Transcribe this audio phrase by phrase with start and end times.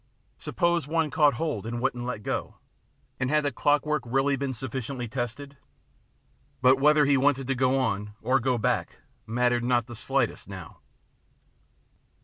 [0.39, 2.55] Suppose one caught hold and wouldn't let go.
[3.19, 5.57] And had the clockwork really been sufficiently tested?
[6.59, 10.47] But whether he wanted to go on or to go back mattered not the slightest
[10.47, 10.79] now.